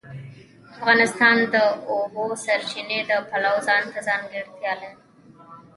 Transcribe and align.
افغانستان 0.73 1.35
د 1.47 1.47
د 1.53 1.55
اوبو 1.91 2.25
سرچینې 2.45 2.99
د 3.09 3.11
پلوه 3.29 3.59
ځانته 3.67 3.99
ځانګړتیا 4.07 4.73
لري. 4.81 4.99